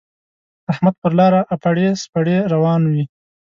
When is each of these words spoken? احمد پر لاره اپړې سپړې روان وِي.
احمد 0.71 0.95
پر 1.01 1.11
لاره 1.19 1.41
اپړې 1.55 1.87
سپړې 2.03 2.37
روان 2.53 2.81
وِي. 2.91 3.03